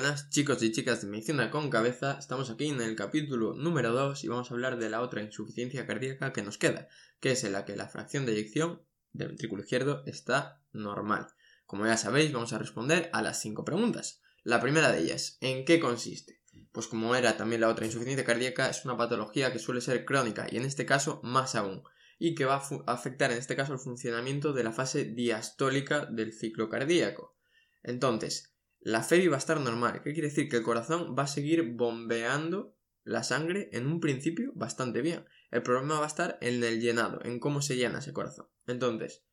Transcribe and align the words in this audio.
buenas 0.00 0.28
chicos 0.28 0.62
y 0.62 0.72
chicas 0.72 1.00
de 1.00 1.08
Medicina 1.08 1.50
con 1.50 1.70
Cabeza. 1.70 2.18
Estamos 2.18 2.50
aquí 2.50 2.68
en 2.68 2.82
el 2.82 2.94
capítulo 2.96 3.54
número 3.54 3.94
2 3.94 4.24
y 4.24 4.28
vamos 4.28 4.50
a 4.50 4.54
hablar 4.54 4.76
de 4.76 4.90
la 4.90 5.00
otra 5.00 5.22
insuficiencia 5.22 5.86
cardíaca 5.86 6.34
que 6.34 6.42
nos 6.42 6.58
queda, 6.58 6.88
que 7.18 7.30
es 7.30 7.44
en 7.44 7.52
la 7.52 7.64
que 7.64 7.76
la 7.76 7.88
fracción 7.88 8.26
de 8.26 8.32
eyección 8.32 8.82
del 9.14 9.28
ventrículo 9.28 9.62
izquierdo 9.62 10.02
está 10.04 10.60
normal. 10.70 11.28
Como 11.64 11.86
ya 11.86 11.96
sabéis, 11.96 12.30
vamos 12.30 12.52
a 12.52 12.58
responder 12.58 13.08
a 13.14 13.22
las 13.22 13.40
5 13.40 13.64
preguntas. 13.64 14.20
La 14.42 14.60
primera 14.60 14.92
de 14.92 14.98
ellas, 14.98 15.38
¿en 15.40 15.64
qué 15.64 15.80
consiste? 15.80 16.42
Pues 16.72 16.88
como 16.88 17.16
era 17.16 17.38
también 17.38 17.62
la 17.62 17.70
otra 17.70 17.86
insuficiencia 17.86 18.26
cardíaca, 18.26 18.68
es 18.68 18.84
una 18.84 18.98
patología 18.98 19.50
que 19.50 19.58
suele 19.58 19.80
ser 19.80 20.04
crónica 20.04 20.46
y 20.50 20.58
en 20.58 20.66
este 20.66 20.84
caso 20.84 21.20
más 21.22 21.54
aún, 21.54 21.82
y 22.18 22.34
que 22.34 22.44
va 22.44 22.56
a 22.56 22.92
afectar 22.92 23.32
en 23.32 23.38
este 23.38 23.56
caso 23.56 23.72
el 23.72 23.78
funcionamiento 23.78 24.52
de 24.52 24.62
la 24.62 24.72
fase 24.72 25.04
diastólica 25.04 26.04
del 26.04 26.34
ciclo 26.34 26.68
cardíaco. 26.68 27.34
Entonces, 27.82 28.55
la 28.86 29.02
FEBI 29.02 29.26
va 29.26 29.34
a 29.34 29.38
estar 29.38 29.58
normal. 29.58 30.00
¿Qué 30.04 30.12
quiere 30.12 30.28
decir? 30.28 30.48
Que 30.48 30.58
el 30.58 30.62
corazón 30.62 31.16
va 31.18 31.24
a 31.24 31.26
seguir 31.26 31.72
bombeando 31.72 32.78
la 33.02 33.24
sangre 33.24 33.68
en 33.72 33.88
un 33.88 33.98
principio 33.98 34.52
bastante 34.54 35.02
bien. 35.02 35.24
El 35.50 35.64
problema 35.64 35.98
va 35.98 36.04
a 36.04 36.06
estar 36.06 36.38
en 36.40 36.62
el 36.62 36.80
llenado, 36.80 37.18
en 37.24 37.40
cómo 37.40 37.62
se 37.62 37.74
llena 37.74 37.98
ese 37.98 38.12
corazón. 38.12 38.46
Entonces, 38.64 39.24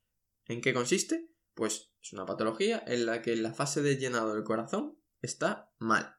¿en 0.45 0.59
qué 0.59 0.73
consiste? 0.73 1.29
Pues 1.53 1.91
es 2.01 2.13
una 2.13 2.25
patología 2.25 2.83
en 2.87 3.05
la 3.05 3.21
que 3.21 3.35
la 3.35 3.53
fase 3.53 3.83
de 3.83 3.97
llenado 3.97 4.33
del 4.33 4.43
corazón 4.43 4.97
está 5.21 5.71
mal. 5.77 6.15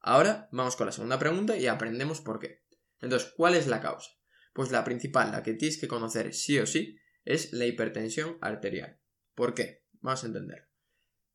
Ahora 0.00 0.50
vamos 0.52 0.76
con 0.76 0.84
la 0.84 0.92
segunda 0.92 1.18
pregunta 1.18 1.56
y 1.56 1.68
aprendemos 1.68 2.20
por 2.20 2.38
qué. 2.38 2.66
Entonces, 3.00 3.32
¿cuál 3.34 3.54
es 3.54 3.66
la 3.66 3.80
causa? 3.80 4.10
Pues 4.52 4.70
la 4.70 4.84
principal, 4.84 5.32
la 5.32 5.42
que 5.42 5.54
tienes 5.54 5.78
que 5.78 5.88
conocer 5.88 6.34
sí 6.34 6.58
o 6.58 6.66
sí, 6.66 6.98
es 7.24 7.54
la 7.54 7.64
hipertensión 7.64 8.36
arterial. 8.42 9.00
¿Por 9.34 9.54
qué? 9.54 9.86
Vamos 10.02 10.22
a 10.22 10.26
entenderlo. 10.26 10.73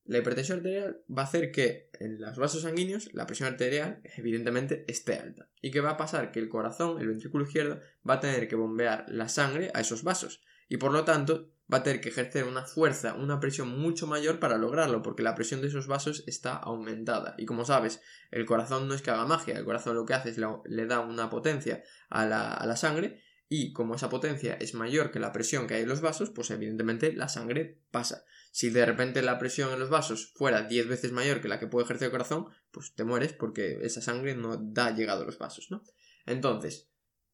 La 0.10 0.18
hipertensión 0.18 0.58
arterial 0.58 1.04
va 1.08 1.22
a 1.22 1.26
hacer 1.26 1.52
que 1.52 1.92
en 2.00 2.20
los 2.20 2.36
vasos 2.36 2.64
sanguíneos 2.64 3.14
la 3.14 3.28
presión 3.28 3.48
arterial 3.48 4.02
evidentemente 4.18 4.84
esté 4.88 5.14
alta. 5.20 5.52
¿Y 5.62 5.70
qué 5.70 5.82
va 5.82 5.92
a 5.92 5.98
pasar? 5.98 6.32
Que 6.32 6.40
el 6.40 6.50
corazón, 6.50 7.00
el 7.00 7.08
ventrículo 7.08 7.44
izquierdo, 7.44 7.80
va 8.10 8.16
a 8.16 8.20
tener 8.20 8.48
que 8.48 8.56
bombear 8.56 9.06
la 9.08 9.30
sangre 9.30 9.70
a 9.72 9.82
esos 9.82 10.02
vasos. 10.02 10.42
Y 10.68 10.78
por 10.78 10.94
lo 10.94 11.04
tanto 11.06 11.52
va 11.72 11.78
a 11.78 11.84
tener 11.84 12.02
que 12.02 12.10
ejercer 12.10 12.46
una 12.46 12.64
fuerza, 12.64 13.14
una 13.14 13.40
presión 13.40 13.80
mucho 13.80 14.08
mayor 14.08 14.40
para 14.40 14.58
lograrlo, 14.58 15.04
porque 15.04 15.22
la 15.22 15.36
presión 15.36 15.62
de 15.62 15.68
esos 15.68 15.86
vasos 15.86 16.24
está 16.26 16.56
aumentada. 16.56 17.36
Y 17.38 17.46
como 17.46 17.64
sabes, 17.64 18.02
el 18.32 18.48
corazón 18.48 18.88
no 18.88 18.96
es 18.96 19.04
que 19.04 19.12
haga 19.12 19.28
magia, 19.28 19.60
el 19.60 19.66
corazón 19.66 19.96
lo 19.96 20.08
que 20.08 20.16
hace 20.16 20.30
es 20.30 20.40
le 20.40 20.86
da 20.88 21.02
una 21.02 21.30
potencia 21.30 21.84
a 22.10 22.26
la, 22.26 22.76
sangre 22.78 23.22
y 23.48 23.74
como 23.74 23.94
esa 23.94 24.10
potencia 24.10 24.56
es 24.56 24.74
mayor 24.74 25.12
que 25.12 25.20
la 25.20 25.32
presión 25.32 25.68
que 25.68 25.76
hay 25.76 25.84
en 25.84 25.90
los 25.90 26.02
vasos, 26.02 26.32
pues 26.32 26.50
evidentemente 26.50 27.14
la 27.14 27.30
sangre 27.30 27.84
pasa. 27.92 28.26
Si 28.52 28.70
de 28.70 28.86
repente 28.86 29.22
la 29.22 29.38
presión 29.38 29.72
en 29.72 29.80
los 29.80 29.90
vasos 29.90 30.32
fuera 30.34 30.64
10 30.64 30.88
veces 30.88 31.12
mayor 31.12 31.42
que 31.42 31.48
la 31.48 31.60
que 31.60 31.68
puede 31.68 31.86
ejercer 31.86 32.08
el 32.08 32.12
corazón, 32.12 32.48
pues 32.72 32.94
te 32.96 33.04
mueres 33.04 33.34
porque 33.34 33.80
esa 33.82 34.02
sangre 34.02 34.36
no 34.36 34.58
da 34.58 34.92
llegado 34.96 35.24
a 35.24 35.26
los 35.26 35.38
vasos, 35.38 35.70
¿no? 35.70 35.84
Entonces, 36.26 36.90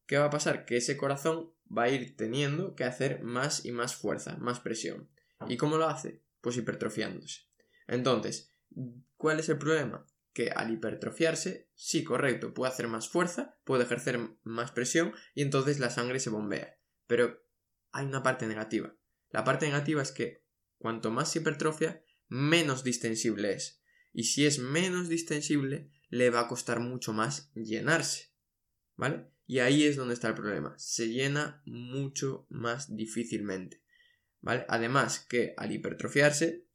¿qué 0.06 0.18
va 0.18 0.26
a 0.26 0.30
pasar? 0.30 0.64
Que 0.64 0.76
ese 0.76 0.96
corazón 0.96 1.52
va 1.76 1.84
a 1.84 1.88
ir 1.88 2.16
teniendo 2.16 2.74
que 2.74 2.84
hacer 2.84 3.22
más 3.22 3.64
y 3.64 3.72
más 3.72 3.96
fuerza, 3.96 4.36
más 4.38 4.60
presión. 4.60 5.10
¿Y 5.48 5.56
cómo 5.56 5.78
lo 5.78 5.88
hace? 5.88 6.22
Pues 6.40 6.56
hipertrofiándose. 6.56 7.42
Entonces, 7.86 8.54
¿cuál 9.16 9.40
es 9.40 9.48
el 9.48 9.58
problema? 9.58 10.06
Que 10.32 10.50
al 10.50 10.70
hipertrofiarse, 10.70 11.70
sí, 11.74 12.04
correcto, 12.04 12.52
puede 12.52 12.72
hacer 12.72 12.88
más 12.88 13.08
fuerza, 13.08 13.58
puede 13.64 13.84
ejercer 13.84 14.18
más 14.42 14.70
presión 14.70 15.14
y 15.34 15.42
entonces 15.42 15.78
la 15.78 15.90
sangre 15.90 16.20
se 16.20 16.30
bombea. 16.30 16.78
Pero 17.06 17.42
hay 17.92 18.06
una 18.06 18.22
parte 18.22 18.46
negativa. 18.46 18.94
La 19.30 19.44
parte 19.44 19.66
negativa 19.66 20.02
es 20.02 20.12
que 20.12 20.45
Cuanto 20.78 21.10
más 21.10 21.34
hipertrofia, 21.34 22.02
menos 22.28 22.84
distensible 22.84 23.52
es. 23.52 23.82
Y 24.12 24.24
si 24.24 24.46
es 24.46 24.58
menos 24.58 25.08
distensible, 25.08 25.90
le 26.08 26.30
va 26.30 26.40
a 26.40 26.48
costar 26.48 26.80
mucho 26.80 27.12
más 27.12 27.50
llenarse. 27.54 28.32
¿Vale? 28.96 29.30
Y 29.46 29.60
ahí 29.60 29.84
es 29.84 29.96
donde 29.96 30.14
está 30.14 30.28
el 30.28 30.34
problema. 30.34 30.74
Se 30.78 31.08
llena 31.08 31.62
mucho 31.66 32.46
más 32.48 32.96
difícilmente. 32.96 33.82
¿Vale? 34.40 34.64
Además 34.68 35.20
que 35.20 35.54
al 35.56 35.72
hipertrofiarse, 35.72 36.66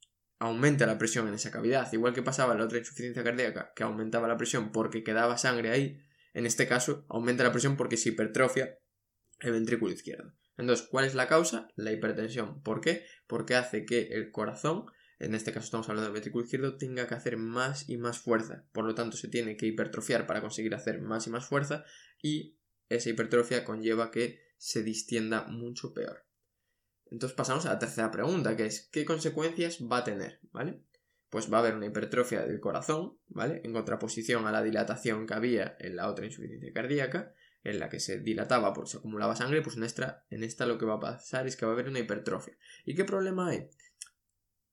aumenta 0.42 0.86
la 0.86 0.98
presión 0.98 1.28
en 1.28 1.34
esa 1.34 1.50
cavidad. 1.50 1.92
Igual 1.92 2.14
que 2.14 2.22
pasaba 2.22 2.52
en 2.52 2.58
la 2.58 2.64
otra 2.64 2.78
insuficiencia 2.78 3.22
cardíaca, 3.22 3.72
que 3.76 3.84
aumentaba 3.84 4.26
la 4.26 4.36
presión 4.36 4.72
porque 4.72 5.04
quedaba 5.04 5.38
sangre 5.38 5.70
ahí. 5.70 6.02
En 6.34 6.46
este 6.46 6.66
caso, 6.66 7.06
aumenta 7.08 7.44
la 7.44 7.52
presión 7.52 7.76
porque 7.76 7.96
se 7.96 8.08
hipertrofia 8.08 8.78
el 9.38 9.52
ventrículo 9.52 9.92
izquierdo. 9.92 10.34
Entonces, 10.56 10.86
¿cuál 10.86 11.04
es 11.04 11.14
la 11.14 11.28
causa? 11.28 11.68
La 11.76 11.92
hipertensión. 11.92 12.62
¿Por 12.62 12.80
qué? 12.80 13.04
Porque 13.26 13.54
hace 13.54 13.84
que 13.84 14.08
el 14.12 14.30
corazón, 14.30 14.86
en 15.18 15.34
este 15.34 15.52
caso 15.52 15.64
estamos 15.64 15.88
hablando 15.88 16.06
del 16.06 16.14
ventrículo 16.14 16.44
izquierdo, 16.44 16.76
tenga 16.76 17.06
que 17.06 17.14
hacer 17.14 17.36
más 17.36 17.88
y 17.88 17.96
más 17.96 18.18
fuerza. 18.18 18.66
Por 18.72 18.84
lo 18.84 18.94
tanto, 18.94 19.16
se 19.16 19.28
tiene 19.28 19.56
que 19.56 19.66
hipertrofiar 19.66 20.26
para 20.26 20.40
conseguir 20.40 20.74
hacer 20.74 21.00
más 21.00 21.26
y 21.26 21.30
más 21.30 21.46
fuerza 21.46 21.84
y 22.20 22.58
esa 22.88 23.10
hipertrofia 23.10 23.64
conlleva 23.64 24.10
que 24.10 24.40
se 24.56 24.82
distienda 24.82 25.46
mucho 25.48 25.92
peor. 25.92 26.26
Entonces 27.10 27.36
pasamos 27.36 27.66
a 27.66 27.70
la 27.70 27.78
tercera 27.78 28.10
pregunta, 28.10 28.56
que 28.56 28.66
es 28.66 28.88
¿qué 28.92 29.04
consecuencias 29.04 29.80
va 29.80 29.98
a 29.98 30.04
tener? 30.04 30.40
¿Vale? 30.52 30.82
Pues 31.28 31.52
va 31.52 31.58
a 31.58 31.60
haber 31.60 31.74
una 31.74 31.86
hipertrofia 31.86 32.44
del 32.46 32.60
corazón, 32.60 33.18
¿vale? 33.26 33.60
En 33.64 33.72
contraposición 33.72 34.46
a 34.46 34.52
la 34.52 34.62
dilatación 34.62 35.26
que 35.26 35.34
había 35.34 35.76
en 35.78 35.96
la 35.96 36.08
otra 36.08 36.26
insuficiencia 36.26 36.72
cardíaca 36.72 37.34
en 37.64 37.78
la 37.78 37.88
que 37.88 38.00
se 38.00 38.18
dilataba 38.18 38.72
porque 38.72 38.90
se 38.90 38.98
acumulaba 38.98 39.36
sangre, 39.36 39.62
pues 39.62 39.76
en 39.76 39.84
esta, 39.84 40.24
en 40.30 40.42
esta 40.42 40.66
lo 40.66 40.78
que 40.78 40.86
va 40.86 40.94
a 40.94 41.00
pasar 41.00 41.46
es 41.46 41.56
que 41.56 41.64
va 41.64 41.72
a 41.72 41.74
haber 41.74 41.88
una 41.88 42.00
hipertrofia. 42.00 42.56
¿Y 42.84 42.94
qué 42.94 43.04
problema 43.04 43.48
hay? 43.48 43.68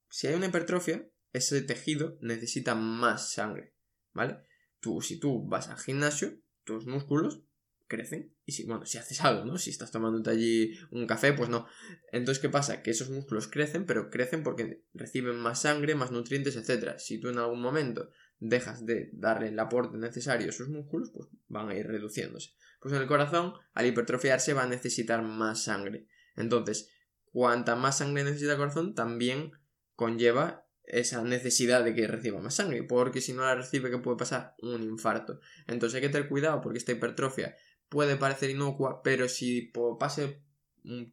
Si 0.09 0.27
hay 0.27 0.35
una 0.35 0.47
hipertrofia, 0.47 1.07
ese 1.33 1.61
tejido 1.61 2.17
necesita 2.21 2.73
más 2.75 3.31
sangre, 3.31 3.73
¿vale? 4.13 4.39
Tú, 4.79 5.01
si 5.01 5.19
tú 5.19 5.45
vas 5.47 5.69
al 5.69 5.77
gimnasio, 5.77 6.39
tus 6.63 6.87
músculos 6.87 7.43
crecen. 7.89 8.33
Y 8.45 8.53
si, 8.53 8.65
bueno, 8.65 8.85
si 8.85 8.97
haces 8.97 9.19
algo, 9.21 9.43
¿no? 9.43 9.57
Si 9.57 9.69
estás 9.69 9.91
tomándote 9.91 10.29
allí 10.29 10.73
un 10.91 11.05
café, 11.05 11.33
pues 11.33 11.49
no. 11.49 11.67
Entonces, 12.13 12.41
¿qué 12.41 12.49
pasa? 12.49 12.81
Que 12.81 12.91
esos 12.91 13.09
músculos 13.09 13.47
crecen, 13.47 13.85
pero 13.85 14.09
crecen 14.09 14.43
porque 14.43 14.85
reciben 14.93 15.35
más 15.35 15.63
sangre, 15.63 15.95
más 15.95 16.11
nutrientes, 16.11 16.55
etc. 16.55 16.97
Si 16.97 17.19
tú 17.19 17.29
en 17.29 17.39
algún 17.39 17.61
momento 17.61 18.09
dejas 18.39 18.85
de 18.85 19.09
darle 19.11 19.49
el 19.49 19.59
aporte 19.59 19.97
necesario 19.97 20.47
a 20.47 20.51
esos 20.51 20.69
músculos, 20.69 21.11
pues 21.13 21.27
van 21.47 21.69
a 21.69 21.75
ir 21.75 21.87
reduciéndose. 21.87 22.51
Pues 22.79 22.93
en 22.93 23.01
el 23.01 23.07
corazón, 23.07 23.53
al 23.73 23.85
hipertrofiarse, 23.85 24.53
va 24.53 24.63
a 24.63 24.67
necesitar 24.67 25.21
más 25.21 25.63
sangre. 25.63 26.07
Entonces, 26.35 26.89
cuanta 27.25 27.75
más 27.75 27.97
sangre 27.97 28.23
necesita 28.23 28.53
el 28.53 28.57
corazón, 28.57 28.95
también 28.95 29.51
conlleva 29.95 30.65
esa 30.83 31.21
necesidad 31.23 31.83
de 31.83 31.93
que 31.93 32.07
reciba 32.07 32.41
más 32.41 32.55
sangre, 32.55 32.83
porque 32.83 33.21
si 33.21 33.33
no 33.33 33.43
la 33.43 33.55
recibe, 33.55 33.91
¿qué 33.91 33.99
puede 33.99 34.17
pasar? 34.17 34.55
Un 34.61 34.81
infarto. 34.83 35.39
Entonces 35.67 35.95
hay 35.95 36.01
que 36.01 36.09
tener 36.09 36.27
cuidado 36.27 36.61
porque 36.61 36.79
esta 36.79 36.91
hipertrofia 36.91 37.55
puede 37.89 38.15
parecer 38.15 38.49
inocua, 38.49 39.01
pero 39.03 39.27
si 39.27 39.71
pase, 39.99 40.41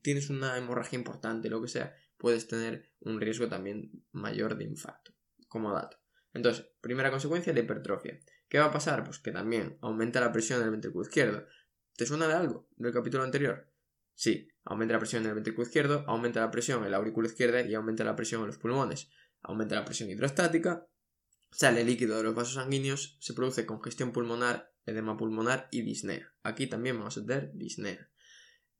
tienes 0.02 0.30
una 0.30 0.56
hemorragia 0.56 0.98
importante, 0.98 1.50
lo 1.50 1.60
que 1.60 1.68
sea, 1.68 1.94
puedes 2.16 2.48
tener 2.48 2.90
un 3.00 3.20
riesgo 3.20 3.48
también 3.48 4.04
mayor 4.12 4.56
de 4.56 4.64
infarto, 4.64 5.12
como 5.48 5.72
dato. 5.72 5.98
Entonces, 6.32 6.66
primera 6.80 7.10
consecuencia, 7.10 7.52
la 7.52 7.60
hipertrofia. 7.60 8.18
¿Qué 8.48 8.58
va 8.58 8.66
a 8.66 8.72
pasar? 8.72 9.04
Pues 9.04 9.18
que 9.18 9.32
también 9.32 9.78
aumenta 9.80 10.20
la 10.20 10.32
presión 10.32 10.60
del 10.60 10.70
ventrículo 10.70 11.04
izquierdo. 11.04 11.46
¿Te 11.96 12.04
suena 12.04 12.28
de 12.28 12.34
algo 12.34 12.68
del 12.76 12.92
capítulo 12.92 13.24
anterior? 13.24 13.72
Sí, 14.12 14.48
aumenta 14.64 14.92
la 14.92 14.98
presión 14.98 15.22
en 15.22 15.30
el 15.30 15.34
ventrículo 15.34 15.66
izquierdo, 15.66 16.04
aumenta 16.06 16.40
la 16.40 16.50
presión 16.50 16.84
en 16.84 16.90
la 16.90 16.98
aurícula 16.98 17.26
izquierda 17.26 17.62
y 17.62 17.74
aumenta 17.74 18.04
la 18.04 18.14
presión 18.14 18.42
en 18.42 18.48
los 18.48 18.58
pulmones. 18.58 19.08
Aumenta 19.40 19.76
la 19.76 19.84
presión 19.86 20.10
hidrostática, 20.10 20.86
sale 21.50 21.84
líquido 21.84 22.18
de 22.18 22.24
los 22.24 22.34
vasos 22.34 22.54
sanguíneos, 22.54 23.16
se 23.20 23.32
produce 23.32 23.64
congestión 23.64 24.12
pulmonar, 24.12 24.74
edema 24.84 25.16
pulmonar 25.16 25.68
y 25.70 25.82
disnea. 25.82 26.34
Aquí 26.42 26.66
también 26.66 26.98
vamos 26.98 27.16
a 27.16 27.24
tener 27.24 27.52
disnea. 27.54 28.10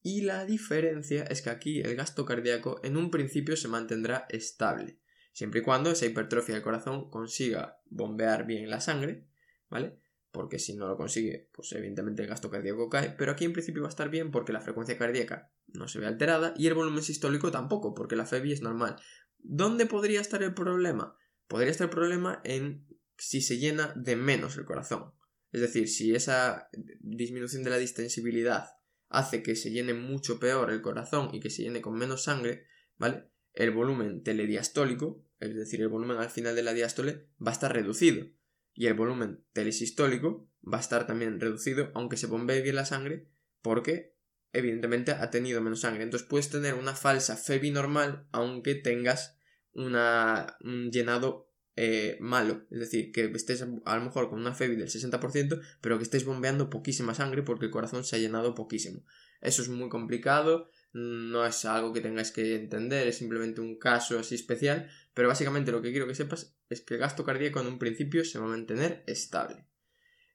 Y 0.03 0.21
la 0.21 0.45
diferencia 0.45 1.25
es 1.25 1.41
que 1.41 1.51
aquí 1.51 1.81
el 1.81 1.97
gasto 1.97 2.27
cardíaco 2.27 2.81
en 2.85 2.99
un 2.99 3.11
principio 3.11 3.57
se 3.57 3.69
mantendrá 3.69 4.27
estable, 4.29 5.01
siempre 5.33 5.61
y 5.61 5.63
cuando 5.63 5.91
esa 5.91 6.05
hipertrofia 6.05 6.55
del 6.55 6.63
corazón 6.63 7.09
consiga 7.09 7.81
bombear 7.87 8.47
bien 8.47 8.69
la 8.69 8.83
sangre, 8.83 9.27
¿vale? 9.71 10.01
Porque 10.37 10.59
si 10.59 10.77
no 10.77 10.87
lo 10.87 10.99
consigue, 10.99 11.49
pues 11.55 11.73
evidentemente 11.73 12.21
el 12.21 12.29
gasto 12.29 12.51
cardíaco 12.51 12.91
cae, 12.91 13.15
pero 13.17 13.33
aquí 13.33 13.47
en 13.47 13.55
principio 13.55 13.81
va 13.81 13.89
a 13.89 13.91
estar 13.91 14.11
bien 14.11 14.31
porque 14.31 14.53
la 14.53 14.61
frecuencia 14.61 14.99
cardíaca 14.99 15.51
no 15.69 15.89
se 15.89 15.99
ve 15.99 16.05
alterada 16.05 16.53
y 16.59 16.67
el 16.67 16.75
volumen 16.75 17.03
sistólico 17.03 17.51
tampoco, 17.51 17.95
porque 17.95 18.17
la 18.17 18.27
FEBI 18.27 18.53
es 18.53 18.61
normal. 18.61 18.97
¿Dónde 19.39 19.87
podría 19.87 20.21
estar 20.21 20.43
el 20.43 20.53
problema? 20.53 21.17
Podría 21.49 21.71
estar 21.71 21.87
el 21.87 21.91
problema 21.91 22.43
en 22.45 22.87
si 23.17 23.41
se 23.41 23.57
llena 23.57 23.95
de 23.97 24.15
menos 24.15 24.59
el 24.59 24.67
corazón. 24.67 25.15
Es 25.53 25.63
decir, 25.63 25.89
si 25.89 26.15
esa 26.15 26.69
disminución 27.01 27.65
de 27.65 27.71
la 27.71 27.79
distensibilidad 27.79 28.67
hace 29.09 29.43
que 29.43 29.57
se 29.57 29.71
llene 29.71 29.95
mucho 29.95 30.39
peor 30.39 30.71
el 30.71 30.83
corazón 30.83 31.31
y 31.33 31.41
que 31.41 31.49
se 31.49 31.63
llene 31.63 31.81
con 31.81 31.95
menos 31.95 32.25
sangre, 32.25 32.67
¿vale? 32.99 33.31
El 33.55 33.71
volumen 33.71 34.23
telediastólico, 34.23 35.25
es 35.41 35.55
decir, 35.55 35.81
el 35.81 35.89
volumen 35.89 36.19
al 36.19 36.29
final 36.29 36.55
de 36.55 36.63
la 36.63 36.75
diástole, 36.75 37.31
va 37.41 37.53
a 37.53 37.55
estar 37.55 37.73
reducido 37.73 38.27
y 38.77 38.87
el 38.87 38.95
volumen 38.95 39.43
telesistólico 39.53 40.49
va 40.63 40.79
a 40.79 40.83
estar 40.83 41.07
también 41.07 41.41
reducido, 41.41 41.91
aunque 41.95 42.17
se 42.17 42.27
bombee 42.27 42.61
bien 42.61 42.77
la 42.77 42.85
sangre, 42.85 43.27
porque 43.63 44.15
evidentemente 44.53 45.13
ha 45.13 45.31
tenido 45.31 45.61
menos 45.63 45.81
sangre. 45.81 46.05
Entonces 46.05 46.29
puedes 46.29 46.51
tener 46.51 46.75
una 46.75 46.95
falsa 46.95 47.37
FEBI 47.37 47.71
normal, 47.71 48.29
aunque 48.33 48.75
tengas 48.75 49.39
una, 49.73 50.59
un 50.61 50.91
llenado 50.91 51.51
eh, 51.75 52.19
malo. 52.21 52.67
Es 52.71 52.81
decir, 52.81 53.13
que 53.13 53.25
estés 53.35 53.63
a 53.63 53.97
lo 53.97 54.05
mejor 54.05 54.29
con 54.29 54.41
una 54.41 54.55
FEBI 54.55 54.77
del 54.77 54.89
60%, 54.89 55.61
pero 55.81 55.97
que 55.97 56.05
estés 56.05 56.25
bombeando 56.25 56.69
poquísima 56.69 57.15
sangre 57.15 57.43
porque 57.43 57.67
el 57.67 57.71
corazón 57.71 58.05
se 58.05 58.17
ha 58.17 58.19
llenado 58.19 58.55
poquísimo. 58.55 59.03
Eso 59.41 59.63
es 59.63 59.69
muy 59.69 59.89
complicado, 59.89 60.69
no 60.97 61.45
es 61.45 61.65
algo 61.67 61.93
que 61.93 62.01
tengáis 62.01 62.31
que 62.31 62.55
entender, 62.55 63.07
es 63.07 63.19
simplemente 63.19 63.61
un 63.61 63.77
caso 63.79 64.19
así 64.19 64.35
especial, 64.35 64.89
pero 65.13 65.29
básicamente 65.29 65.71
lo 65.71 65.83
que 65.83 65.91
quiero 65.91 66.07
que 66.07 66.15
sepas 66.15 66.57
es 66.71 66.81
que 66.81 66.95
el 66.95 67.01
gasto 67.01 67.23
cardíaco 67.23 67.61
en 67.61 67.67
un 67.67 67.79
principio 67.79 68.25
se 68.25 68.39
va 68.39 68.47
a 68.47 68.49
mantener 68.49 69.05
estable. 69.07 69.67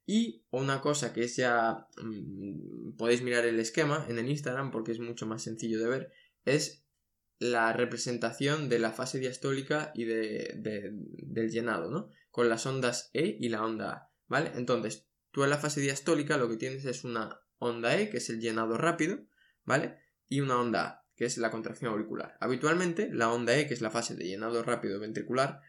Y 0.05 0.45
una 0.51 0.79
cosa 0.79 1.13
que 1.13 1.23
es 1.23 1.35
ya 1.35 1.87
mm, 1.97 2.91
podéis 2.95 3.23
mirar 3.23 3.45
el 3.45 3.59
esquema 3.59 4.05
en 4.07 4.19
el 4.19 4.29
Instagram 4.29 4.69
porque 4.69 4.91
es 4.91 4.99
mucho 4.99 5.25
más 5.25 5.41
sencillo 5.41 5.79
de 5.79 5.87
ver, 5.87 6.11
es 6.45 6.85
la 7.39 7.73
representación 7.73 8.69
de 8.69 8.77
la 8.77 8.91
fase 8.91 9.17
diastólica 9.17 9.91
y 9.95 10.05
de, 10.05 10.59
del 10.61 11.49
llenado, 11.49 11.89
¿no? 11.89 12.09
Con 12.29 12.49
las 12.49 12.67
ondas 12.67 13.09
E 13.13 13.35
y 13.39 13.49
la 13.49 13.65
onda 13.65 13.91
A, 13.91 14.11
¿vale? 14.27 14.51
Entonces, 14.53 15.07
tú 15.31 15.43
en 15.43 15.49
la 15.49 15.57
fase 15.57 15.81
diastólica 15.81 16.37
lo 16.37 16.49
que 16.49 16.57
tienes 16.57 16.85
es 16.85 17.03
una 17.03 17.41
onda 17.57 17.97
E, 17.97 18.11
que 18.11 18.17
es 18.17 18.29
el 18.29 18.41
llenado 18.41 18.77
rápido, 18.77 19.25
¿vale? 19.65 19.97
Y 20.31 20.39
una 20.39 20.61
onda 20.61 20.87
A, 20.87 21.05
que 21.17 21.25
es 21.25 21.37
la 21.37 21.51
contracción 21.51 21.91
auricular. 21.91 22.37
Habitualmente, 22.39 23.09
la 23.11 23.33
onda 23.33 23.53
E, 23.57 23.67
que 23.67 23.73
es 23.73 23.81
la 23.81 23.91
fase 23.91 24.15
de 24.15 24.23
llenado 24.23 24.63
rápido 24.63 24.97
ventricular, 24.97 25.59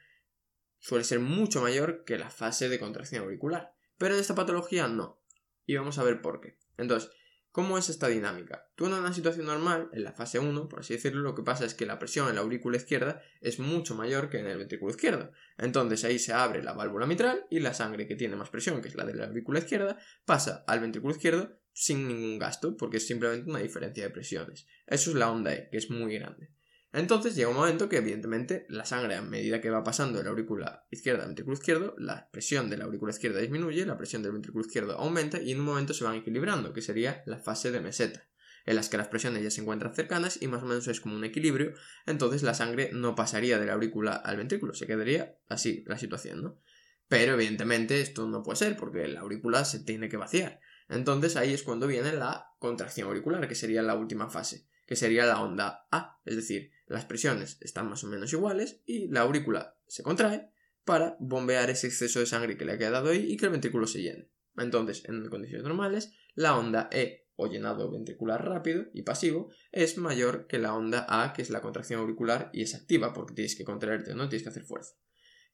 suele 0.79 1.03
ser 1.03 1.19
mucho 1.19 1.61
mayor 1.61 2.05
que 2.05 2.17
la 2.17 2.31
fase 2.31 2.69
de 2.69 2.79
contracción 2.79 3.25
auricular. 3.25 3.75
Pero 3.99 4.15
en 4.15 4.21
esta 4.21 4.37
patología 4.37 4.87
no. 4.87 5.21
Y 5.67 5.75
vamos 5.75 5.99
a 5.99 6.05
ver 6.05 6.23
por 6.23 6.41
qué. 6.41 6.61
Entonces, 6.77 7.11
¿Cómo 7.53 7.77
es 7.77 7.91
esta 7.91 8.09
dinámica? 8.09 8.71
Tú 8.77 8.87
en 8.87 8.95
una 8.95 9.13
situación 9.13 9.45
normal, 9.45 9.91
en 9.93 10.05
la 10.05 10.13
fase 10.13 10.39
1, 10.39 10.71
por 10.71 10.81
así 10.81 10.95
decirlo, 10.95 11.21
lo 11.21 11.35
que 11.35 11.43
pasa 11.43 11.67
es 11.67 11.75
que 11.75 11.85
la 11.85 11.99
presión 11.99 12.31
en 12.31 12.37
la 12.37 12.41
aurícula 12.41 12.79
izquierda 12.79 13.21
es 13.43 13.59
mucho 13.59 13.95
mayor 13.95 14.31
que 14.31 14.39
en 14.39 14.47
el 14.47 14.57
ventrículo 14.57 14.91
izquierdo. 14.91 15.33
Entonces 15.59 16.03
ahí 16.05 16.19
se 16.19 16.33
abre 16.33 16.63
la 16.63 16.73
válvula 16.73 17.05
mitral 17.05 17.45
y 17.51 17.61
la 17.61 17.75
sangre 17.75 18.07
que 18.07 18.17
tiene 18.17 18.37
más 18.37 18.49
presión, 18.49 18.81
que 18.81 18.89
es 18.89 18.95
la 18.95 19.05
de 19.05 19.15
la 19.15 19.27
aurícula 19.27 19.59
izquierda, 19.59 19.99
pasa 20.25 20.65
al 20.67 20.81
ventrículo 20.81 21.13
izquierdo 21.13 21.61
sin 21.73 22.09
ningún 22.09 22.39
gasto, 22.39 22.77
porque 22.77 22.99
es 22.99 23.07
simplemente 23.07 23.49
una 23.51 23.61
diferencia 23.61 24.05
de 24.05 24.11
presiones. 24.11 24.67
Eso 24.87 25.11
es 25.11 25.17
la 25.17 25.31
onda 25.31 25.55
E, 25.55 25.69
que 25.71 25.79
es 25.79 25.91
muy 25.91 26.15
grande. 26.15 26.51
Entonces 26.93 27.35
llega 27.35 27.49
un 27.49 27.57
momento 27.57 27.89
que 27.89 27.97
evidentemente 27.97 28.67
la 28.69 28.85
sangre 28.85 29.15
a 29.15 29.23
medida 29.23 29.63
que 29.63 29.71
va 29.71 29.83
pasando 29.83 30.19
de 30.19 30.25
la 30.25 30.31
aurícula 30.31 30.87
izquierda 30.91 31.23
al 31.23 31.29
ventrículo 31.29 31.55
izquierdo, 31.55 31.95
la 31.97 32.29
presión 32.31 32.69
de 32.69 32.77
la 32.77 32.85
aurícula 32.85 33.13
izquierda 33.13 33.41
disminuye, 33.41 33.87
la 33.87 33.97
presión 33.97 34.23
del 34.23 34.33
ventrículo 34.33 34.65
izquierdo 34.65 34.99
aumenta 34.99 35.41
y 35.41 35.53
en 35.53 35.61
un 35.61 35.67
momento 35.67 35.95
se 35.95 36.05
van 36.05 36.17
equilibrando, 36.17 36.75
que 36.75 36.83
sería 36.83 37.23
la 37.25 37.39
fase 37.39 37.71
de 37.71 37.81
meseta, 37.81 38.29
en 38.67 38.77
las 38.77 38.91
que 38.91 38.99
las 38.99 39.09
presiones 39.09 39.43
ya 39.43 39.51
se 39.51 39.63
encuentran 39.63 39.95
cercanas 39.95 40.43
y 40.43 40.49
más 40.49 40.63
o 40.63 40.67
menos 40.67 40.87
es 40.87 41.01
como 41.01 41.17
un 41.17 41.25
equilibrio, 41.25 41.73
entonces 42.05 42.43
la 42.43 42.53
sangre 42.53 42.91
no 42.93 43.15
pasaría 43.15 43.59
de 43.59 43.65
la 43.65 43.73
aurícula 43.73 44.13
al 44.13 44.37
ventrículo, 44.37 44.75
se 44.75 44.87
quedaría 44.87 45.39
así 45.49 45.85
la 45.87 45.97
situación, 45.97 46.43
¿no? 46.43 46.61
Pero 47.09 47.35
evidentemente 47.35 48.03
esto 48.03 48.29
no 48.29 48.43
puede 48.43 48.57
ser 48.57 48.77
porque 48.77 49.09
la 49.09 49.21
aurícula 49.21 49.65
se 49.65 49.81
tiene 49.81 50.11
que 50.11 50.19
vaciar. 50.19 50.61
Entonces 50.89 51.37
ahí 51.37 51.53
es 51.53 51.63
cuando 51.63 51.87
viene 51.87 52.13
la 52.13 52.55
contracción 52.59 53.09
auricular, 53.09 53.47
que 53.49 53.55
sería 53.55 53.83
la 53.83 53.95
última 53.95 54.29
fase, 54.29 54.67
que 54.87 54.97
sería 54.97 55.27
la 55.27 55.43
onda 55.43 55.87
A, 55.91 56.21
es 56.25 56.37
decir, 56.37 56.71
las 56.87 57.05
presiones 57.05 57.59
están 57.61 57.89
más 57.89 58.05
o 58.05 58.09
menos 58.09 58.33
iguales 58.33 58.83
y 58.85 59.09
la 59.09 59.23
aurícula 59.23 59.77
se 59.87 60.03
contrae 60.03 60.51
para 60.85 61.17
bombear 61.21 61.71
ese 61.71 61.87
exceso 61.87 62.21
de 62.21 62.27
sangre 62.27 62.57
que 62.57 62.65
le 62.65 62.73
ha 62.73 62.79
quedado 62.79 63.11
ahí 63.11 63.33
y 63.33 63.37
que 63.37 63.47
el 63.47 63.53
ventrículo 63.53 63.87
se 63.87 64.03
llene. 64.03 64.29
Entonces, 64.57 65.05
en 65.07 65.29
condiciones 65.29 65.65
normales, 65.65 66.13
la 66.35 66.59
onda 66.59 66.89
E 66.93 67.29
o 67.37 67.47
llenado 67.47 67.91
ventricular 67.91 68.45
rápido 68.45 68.85
y 68.93 69.03
pasivo 69.03 69.51
es 69.71 69.97
mayor 69.97 70.47
que 70.47 70.59
la 70.59 70.75
onda 70.75 71.07
A, 71.09 71.33
que 71.33 71.43
es 71.43 71.51
la 71.51 71.61
contracción 71.61 72.01
auricular 72.01 72.51
y 72.53 72.63
es 72.63 72.75
activa 72.75 73.13
porque 73.13 73.35
tienes 73.35 73.57
que 73.57 73.65
contraerte, 73.65 74.15
no 74.15 74.29
tienes 74.29 74.43
que 74.43 74.51
hacer 74.51 74.65
fuerza. 74.65 74.95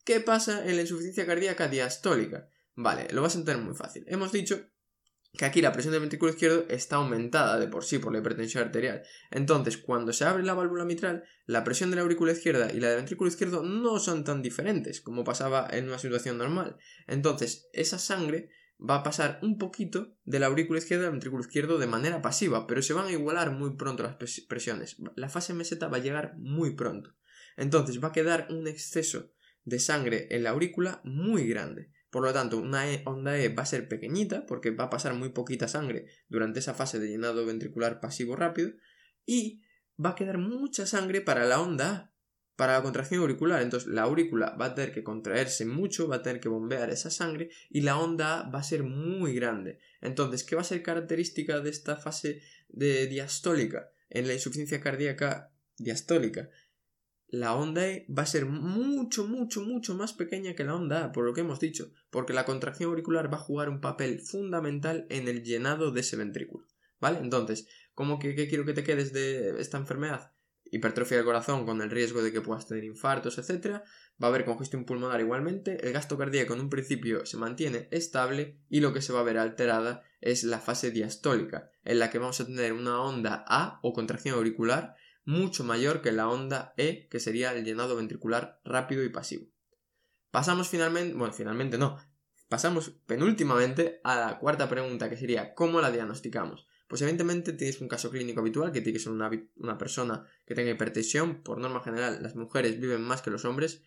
¿Qué 0.04 0.20
pasa 0.20 0.66
en 0.66 0.76
la 0.76 0.82
insuficiencia 0.82 1.26
cardíaca 1.26 1.68
diastólica? 1.68 2.48
Vale, 2.74 3.08
lo 3.12 3.22
vas 3.22 3.34
a 3.34 3.38
entender 3.38 3.62
muy 3.62 3.74
fácil. 3.74 4.04
Hemos 4.08 4.32
dicho 4.32 4.64
que 5.38 5.44
aquí 5.44 5.62
la 5.62 5.72
presión 5.72 5.92
del 5.92 6.00
ventrículo 6.00 6.32
izquierdo 6.32 6.66
está 6.68 6.96
aumentada 6.96 7.60
de 7.60 7.68
por 7.68 7.84
sí 7.84 8.00
por 8.00 8.12
la 8.12 8.18
hipertensión 8.18 8.64
arterial. 8.64 9.04
Entonces, 9.30 9.78
cuando 9.78 10.12
se 10.12 10.24
abre 10.24 10.42
la 10.42 10.52
válvula 10.52 10.84
mitral, 10.84 11.22
la 11.46 11.62
presión 11.62 11.90
de 11.90 11.96
la 11.96 12.02
aurícula 12.02 12.32
izquierda 12.32 12.72
y 12.72 12.80
la 12.80 12.88
del 12.88 12.96
ventrículo 12.96 13.30
izquierdo 13.30 13.62
no 13.62 14.00
son 14.00 14.24
tan 14.24 14.42
diferentes 14.42 15.00
como 15.00 15.22
pasaba 15.22 15.68
en 15.70 15.86
una 15.86 15.98
situación 15.98 16.38
normal. 16.38 16.76
Entonces, 17.06 17.70
esa 17.72 18.00
sangre 18.00 18.50
va 18.78 18.96
a 18.96 19.02
pasar 19.04 19.38
un 19.40 19.58
poquito 19.58 20.16
de 20.24 20.40
la 20.40 20.46
aurícula 20.46 20.80
izquierda 20.80 21.06
al 21.06 21.12
ventrículo 21.12 21.42
izquierdo 21.42 21.78
de 21.78 21.86
manera 21.86 22.20
pasiva, 22.20 22.66
pero 22.66 22.82
se 22.82 22.92
van 22.92 23.06
a 23.06 23.12
igualar 23.12 23.52
muy 23.52 23.76
pronto 23.76 24.02
las 24.02 24.16
presiones. 24.48 24.96
La 25.14 25.28
fase 25.28 25.54
meseta 25.54 25.86
va 25.86 25.98
a 25.98 26.00
llegar 26.00 26.34
muy 26.36 26.74
pronto. 26.74 27.14
Entonces, 27.56 28.02
va 28.02 28.08
a 28.08 28.12
quedar 28.12 28.48
un 28.50 28.66
exceso 28.66 29.30
de 29.62 29.78
sangre 29.78 30.26
en 30.30 30.42
la 30.42 30.50
aurícula 30.50 31.00
muy 31.04 31.46
grande. 31.46 31.92
Por 32.10 32.24
lo 32.24 32.32
tanto, 32.32 32.56
una 32.56 32.90
e, 32.90 33.02
onda 33.04 33.38
E 33.38 33.48
va 33.48 33.62
a 33.62 33.66
ser 33.66 33.88
pequeñita 33.88 34.46
porque 34.46 34.70
va 34.70 34.84
a 34.84 34.90
pasar 34.90 35.14
muy 35.14 35.30
poquita 35.30 35.68
sangre 35.68 36.06
durante 36.28 36.60
esa 36.60 36.74
fase 36.74 36.98
de 36.98 37.08
llenado 37.08 37.44
ventricular 37.44 38.00
pasivo 38.00 38.34
rápido 38.34 38.72
y 39.26 39.62
va 40.02 40.10
a 40.10 40.14
quedar 40.14 40.38
mucha 40.38 40.86
sangre 40.86 41.20
para 41.20 41.44
la 41.44 41.60
onda 41.60 41.90
A, 41.90 42.12
para 42.56 42.72
la 42.72 42.82
contracción 42.82 43.20
auricular. 43.20 43.62
Entonces 43.62 43.88
la 43.90 44.02
aurícula 44.02 44.56
va 44.60 44.66
a 44.66 44.74
tener 44.74 44.92
que 44.92 45.04
contraerse 45.04 45.66
mucho, 45.66 46.08
va 46.08 46.16
a 46.16 46.22
tener 46.22 46.40
que 46.40 46.48
bombear 46.48 46.90
esa 46.90 47.10
sangre 47.10 47.50
y 47.68 47.82
la 47.82 47.98
onda 47.98 48.40
A 48.40 48.50
va 48.50 48.60
a 48.60 48.64
ser 48.64 48.84
muy 48.84 49.34
grande. 49.34 49.78
Entonces, 50.00 50.44
¿qué 50.44 50.56
va 50.56 50.62
a 50.62 50.64
ser 50.64 50.82
característica 50.82 51.60
de 51.60 51.70
esta 51.70 51.96
fase 51.96 52.40
de 52.68 53.06
diastólica 53.06 53.90
en 54.08 54.26
la 54.26 54.34
insuficiencia 54.34 54.80
cardíaca 54.80 55.52
diastólica? 55.76 56.48
La 57.28 57.54
onda 57.54 57.86
E 57.86 58.06
va 58.08 58.22
a 58.22 58.26
ser 58.26 58.46
mucho, 58.46 59.26
mucho, 59.26 59.62
mucho 59.62 59.94
más 59.94 60.12
pequeña 60.14 60.54
que 60.54 60.64
la 60.64 60.74
onda 60.74 61.04
A, 61.04 61.12
por 61.12 61.24
lo 61.24 61.34
que 61.34 61.42
hemos 61.42 61.60
dicho, 61.60 61.92
porque 62.10 62.32
la 62.32 62.46
contracción 62.46 62.90
auricular 62.90 63.32
va 63.32 63.36
a 63.36 63.42
jugar 63.42 63.68
un 63.68 63.80
papel 63.80 64.20
fundamental 64.20 65.06
en 65.10 65.28
el 65.28 65.42
llenado 65.44 65.90
de 65.90 66.00
ese 66.00 66.16
ventrículo. 66.16 66.66
¿Vale? 67.00 67.18
Entonces, 67.18 67.68
¿cómo 67.94 68.18
que 68.18 68.34
quiero 68.48 68.64
que 68.64 68.72
te 68.72 68.82
quedes 68.82 69.12
de 69.12 69.60
esta 69.60 69.76
enfermedad? 69.76 70.32
Hipertrofia 70.70 71.18
del 71.18 71.26
corazón 71.26 71.64
con 71.64 71.80
el 71.80 71.90
riesgo 71.90 72.22
de 72.22 72.32
que 72.32 72.40
puedas 72.40 72.66
tener 72.66 72.84
infartos, 72.84 73.38
etc. 73.38 73.82
Va 74.22 74.26
a 74.26 74.30
haber 74.30 74.44
congestión 74.44 74.84
pulmonar 74.84 75.20
igualmente, 75.20 75.86
el 75.86 75.92
gasto 75.92 76.18
cardíaco 76.18 76.54
en 76.54 76.60
un 76.60 76.70
principio 76.70 77.24
se 77.24 77.36
mantiene 77.36 77.88
estable 77.90 78.58
y 78.68 78.80
lo 78.80 78.92
que 78.92 79.00
se 79.00 79.12
va 79.12 79.20
a 79.20 79.24
ver 79.24 79.38
alterada 79.38 80.02
es 80.20 80.44
la 80.44 80.58
fase 80.58 80.90
diastólica, 80.90 81.70
en 81.84 82.00
la 82.00 82.10
que 82.10 82.18
vamos 82.18 82.40
a 82.40 82.46
tener 82.46 82.72
una 82.72 83.00
onda 83.00 83.44
A 83.46 83.78
o 83.82 83.92
contracción 83.92 84.34
auricular 84.34 84.96
mucho 85.28 85.62
mayor 85.62 86.00
que 86.00 86.10
la 86.10 86.26
onda 86.26 86.72
E, 86.78 87.06
que 87.10 87.20
sería 87.20 87.52
el 87.52 87.62
llenado 87.62 87.94
ventricular 87.96 88.62
rápido 88.64 89.04
y 89.04 89.10
pasivo. 89.10 89.44
Pasamos 90.30 90.70
finalmente, 90.70 91.14
bueno, 91.14 91.34
finalmente 91.34 91.76
no, 91.76 91.98
pasamos 92.48 92.92
penúltimamente 93.04 94.00
a 94.04 94.18
la 94.18 94.38
cuarta 94.38 94.70
pregunta, 94.70 95.10
que 95.10 95.18
sería 95.18 95.52
¿cómo 95.52 95.82
la 95.82 95.90
diagnosticamos? 95.90 96.66
Pues 96.88 97.02
evidentemente 97.02 97.52
tienes 97.52 97.78
un 97.82 97.88
caso 97.88 98.10
clínico 98.10 98.40
habitual, 98.40 98.72
que 98.72 98.80
tiene 98.80 98.96
que 98.96 99.04
ser 99.04 99.12
una, 99.12 99.30
una 99.56 99.76
persona 99.76 100.24
que 100.46 100.54
tenga 100.54 100.70
hipertensión. 100.70 101.42
Por 101.42 101.58
norma 101.58 101.82
general, 101.82 102.22
las 102.22 102.34
mujeres 102.34 102.80
viven 102.80 103.02
más 103.02 103.20
que 103.20 103.30
los 103.30 103.44
hombres, 103.44 103.82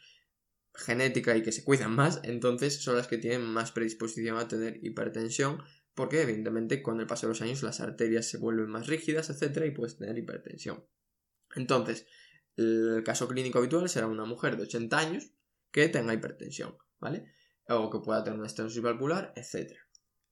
genética 0.76 1.36
y 1.36 1.42
que 1.42 1.52
se 1.52 1.64
cuidan 1.64 1.96
más, 1.96 2.20
entonces 2.22 2.84
son 2.84 2.98
las 2.98 3.08
que 3.08 3.18
tienen 3.18 3.46
más 3.46 3.72
predisposición 3.72 4.38
a 4.38 4.48
tener 4.48 4.78
hipertensión, 4.86 5.64
porque 5.96 6.22
evidentemente 6.22 6.84
con 6.84 7.00
el 7.00 7.08
paso 7.08 7.26
de 7.26 7.32
los 7.32 7.42
años 7.42 7.64
las 7.64 7.80
arterias 7.80 8.30
se 8.30 8.38
vuelven 8.38 8.70
más 8.70 8.86
rígidas, 8.86 9.32
etcétera, 9.32 9.66
y 9.66 9.72
puedes 9.72 9.98
tener 9.98 10.16
hipertensión. 10.20 10.86
Entonces, 11.56 12.08
el 12.58 13.04
caso 13.06 13.28
clínico 13.28 13.60
habitual 13.60 13.90
será 13.90 14.08
una 14.08 14.26
mujer 14.26 14.58
de 14.58 14.64
80 14.64 14.98
años 14.98 15.32
que 15.72 15.90
tenga 15.90 16.14
hipertensión, 16.14 16.78
¿vale? 17.00 17.26
O 17.68 17.90
que 17.90 18.00
pueda 18.00 18.24
tener 18.24 18.40
una 18.40 18.48
estenosis 18.48 18.82
valvular, 18.82 19.34
etc. 19.36 19.74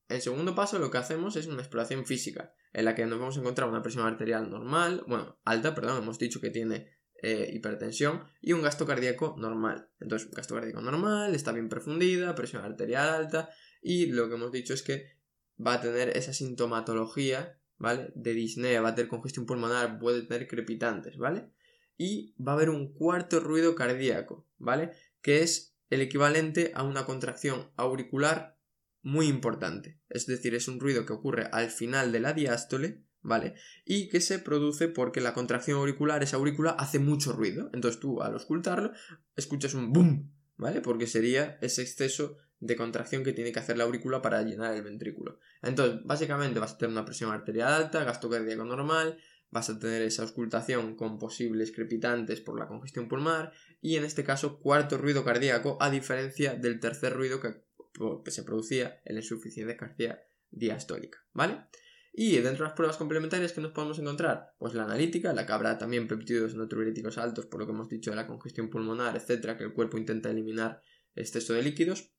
En 0.10 0.22
segundo 0.22 0.56
paso, 0.56 0.80
lo 0.80 0.92
que 0.92 0.98
hacemos 0.98 1.36
es 1.36 1.48
una 1.48 1.62
exploración 1.62 2.06
física, 2.06 2.54
en 2.74 2.86
la 2.86 2.96
que 2.96 3.06
nos 3.06 3.20
vamos 3.20 3.38
a 3.38 3.40
encontrar 3.40 3.70
una 3.70 3.82
presión 3.82 4.06
arterial 4.06 4.50
normal, 4.50 5.04
bueno, 5.08 5.40
alta, 5.46 5.74
perdón, 5.74 6.04
hemos 6.04 6.20
dicho 6.20 6.42
que 6.42 6.50
tiene 6.50 7.00
eh, 7.22 7.50
hipertensión 7.54 8.24
y 8.42 8.54
un 8.54 8.62
gasto 8.62 8.86
cardíaco 8.86 9.36
normal. 9.38 9.90
Entonces, 10.00 10.28
un 10.28 10.34
gasto 10.34 10.56
cardíaco 10.56 10.82
normal, 10.82 11.36
está 11.36 11.52
bien 11.52 11.70
profundida, 11.70 12.36
presión 12.36 12.64
arterial 12.64 13.10
alta 13.10 13.50
y 13.82 14.08
lo 14.08 14.28
que 14.30 14.36
hemos 14.36 14.52
dicho 14.52 14.74
es 14.74 14.84
que 14.84 15.18
va 15.66 15.76
a 15.76 15.82
tener 15.82 16.16
esa 16.18 16.34
sintomatología 16.34 17.59
¿vale? 17.80 18.12
De 18.14 18.34
disnea, 18.34 18.82
va 18.82 18.90
a 18.90 18.96
tener 18.96 19.10
congestión 19.10 19.46
pulmonar, 19.46 19.98
puede 20.00 20.22
tener 20.24 20.48
crepitantes, 20.48 21.18
¿vale? 21.18 21.50
Y 21.98 22.36
va 22.36 22.52
a 22.52 22.56
haber 22.56 22.70
un 22.70 22.94
cuarto 22.94 23.40
ruido 23.40 23.74
cardíaco, 23.74 24.48
¿vale? 24.58 24.92
Que 25.22 25.42
es 25.42 25.76
el 25.90 26.02
equivalente 26.02 26.72
a 26.76 26.84
una 26.84 27.06
contracción 27.06 27.72
auricular 27.76 28.58
muy 29.02 29.28
importante. 29.28 30.00
Es 30.10 30.28
decir, 30.28 30.54
es 30.56 30.68
un 30.68 30.80
ruido 30.80 31.06
que 31.06 31.14
ocurre 31.14 31.50
al 31.52 31.70
final 31.70 32.12
de 32.12 32.20
la 32.20 32.34
diástole, 32.34 33.04
¿vale? 33.22 33.56
Y 33.86 34.10
que 34.10 34.22
se 34.22 34.40
produce 34.40 34.88
porque 34.88 35.22
la 35.22 35.34
contracción 35.34 35.80
auricular, 35.80 36.22
esa 36.22 36.38
aurícula, 36.38 36.72
hace 36.72 37.00
mucho 37.00 37.32
ruido. 37.34 37.70
Entonces 37.74 38.00
tú 38.00 38.22
al 38.22 38.36
ocultarlo 38.36 38.92
escuchas 39.36 39.74
un 39.74 39.92
boom, 39.94 40.34
¿vale? 40.58 40.82
Porque 40.82 41.08
sería 41.08 41.58
ese 41.62 41.82
exceso 41.82 42.38
de 42.60 42.76
contracción 42.76 43.24
que 43.24 43.34
tiene 43.34 43.52
que 43.52 43.60
hacer 43.60 43.78
la 43.78 43.86
aurícula 43.86 44.22
para 44.22 44.42
llenar 44.42 44.74
el 44.76 44.84
ventrículo. 44.84 45.40
Entonces, 45.62 46.02
básicamente 46.04 46.60
vas 46.60 46.74
a 46.74 46.78
tener 46.78 46.92
una 46.92 47.06
presión 47.06 47.32
arterial 47.32 47.74
alta, 47.74 48.04
gasto 48.04 48.30
cardíaco 48.30 48.66
normal, 48.66 49.18
vas 49.50 49.70
a 49.70 49.80
tener 49.80 50.02
esa 50.02 50.24
auscultación 50.24 50.96
con 50.96 51.18
posibles 51.18 51.72
crepitantes 51.72 52.42
por 52.42 52.60
la 52.60 52.68
congestión 52.68 53.08
pulmonar 53.08 53.52
y 53.82 53.96
en 53.96 54.06
este 54.06 54.24
caso 54.24 54.60
cuarto 54.60 54.98
ruido 54.98 55.24
cardíaco 55.24 55.78
a 55.80 55.90
diferencia 55.90 56.54
del 56.54 56.80
tercer 56.80 57.14
ruido 57.14 57.40
que 57.42 58.32
se 58.32 58.44
producía 58.44 59.02
en 59.06 59.16
la 59.16 59.22
insuficiencia 59.22 59.78
cardíaca 59.78 60.22
diastólica, 60.52 61.20
¿vale? 61.34 61.66
Y 62.12 62.34
dentro 62.38 62.64
de 62.64 62.70
las 62.70 62.74
pruebas 62.74 62.98
complementarias 62.98 63.54
que 63.54 63.62
nos 63.62 63.72
podemos 63.72 64.00
encontrar, 64.00 64.54
pues 64.58 64.74
la 64.74 64.84
analítica, 64.84 65.32
la 65.34 65.46
que 65.46 65.54
habrá 65.54 65.78
también 65.78 66.08
peptidos 66.08 66.56
natriuréticos 66.56 67.18
altos, 67.18 67.46
por 67.46 67.60
lo 67.60 67.66
que 67.66 67.72
hemos 67.72 67.88
dicho 67.88 68.10
de 68.10 68.18
la 68.18 68.28
congestión 68.28 68.70
pulmonar, 68.70 69.16
etcétera, 69.16 69.58
que 69.58 69.64
el 69.64 69.74
cuerpo 69.74 69.98
intenta 69.98 70.30
eliminar 70.30 70.82
exceso 71.16 71.54
de 71.54 71.64
líquidos. 71.64 72.12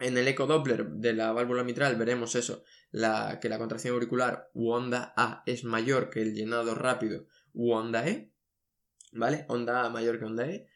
En 0.00 0.16
el 0.16 0.28
ecodoppler 0.28 0.90
de 0.90 1.12
la 1.12 1.32
válvula 1.32 1.64
mitral 1.64 1.96
veremos 1.96 2.36
eso, 2.36 2.62
la, 2.90 3.38
que 3.40 3.48
la 3.48 3.58
contracción 3.58 3.94
auricular 3.94 4.48
u 4.54 4.70
onda 4.70 5.12
A 5.16 5.42
es 5.46 5.64
mayor 5.64 6.08
que 6.10 6.22
el 6.22 6.34
llenado 6.34 6.74
rápido 6.74 7.26
u 7.52 7.72
onda 7.72 8.06
E, 8.06 8.32
¿vale? 9.12 9.44
Onda 9.48 9.84
A 9.84 9.90
mayor 9.90 10.18
que 10.18 10.24
onda 10.24 10.48
E. 10.48 10.68